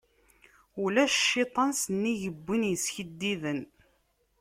[0.83, 3.59] Ulac cciṭan, sennig win iskiddiben.